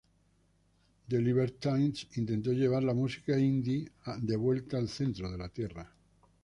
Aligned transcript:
The 1.09 1.21
Libertines 1.21 2.07
intentó 2.15 2.51
llevar 2.51 2.81
la 2.81 2.95
música 2.95 3.37
Indie 3.37 3.87
de 4.17 4.35
vuelta 4.35 4.79
al 4.79 4.89
centro 4.89 5.29
de 5.29 5.37
la 5.37 5.49
tierra. 5.49 5.93